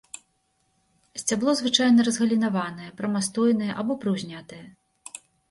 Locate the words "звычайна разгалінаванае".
1.59-2.89